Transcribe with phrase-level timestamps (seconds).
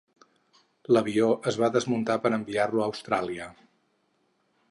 [0.95, 3.53] L'avió es va desmuntar per enviar-lo a Austràlia.